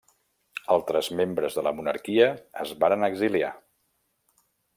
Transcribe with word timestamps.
Altres 0.75 1.09
membres 1.19 1.57
de 1.59 1.65
la 1.67 1.73
monarquia 1.81 2.27
es 2.65 2.73
varen 2.85 3.11
exiliar. 3.11 3.53